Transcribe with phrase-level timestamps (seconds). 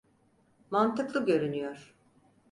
[0.71, 1.95] Mantıklı görünüyor.